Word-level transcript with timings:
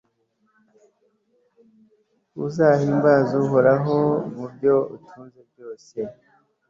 uzahimbaze 2.45 3.33
uhoraho 3.43 3.97
mu 4.35 4.45
byo 4.53 4.75
utunze 4.95 5.39
byose 5.51 5.97